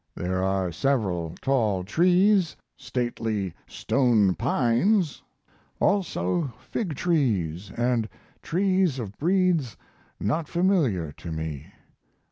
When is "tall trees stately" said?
1.43-3.53